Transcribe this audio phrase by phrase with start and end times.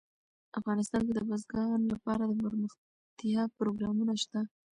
[0.59, 4.39] افغانستان کې د بزګان لپاره دپرمختیا پروګرامونه شته.